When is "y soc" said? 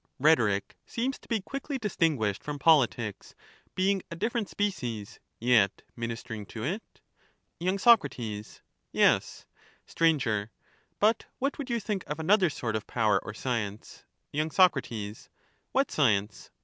7.67-8.01, 14.33-14.75